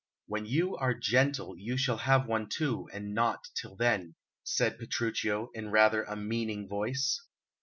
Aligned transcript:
"When 0.25 0.47
you 0.47 0.75
are 0.77 0.95
gentle, 0.95 1.55
you 1.55 1.77
shall 1.77 1.97
have 1.97 2.25
one 2.25 2.49
too, 2.49 2.89
and 2.91 3.13
not 3.13 3.45
till 3.53 3.75
then," 3.75 4.15
said 4.43 4.79
Petruchio, 4.79 5.51
in 5.53 5.69
rather 5.69 6.01
a 6.05 6.15
meaning 6.15 6.67
voice. 6.67 7.21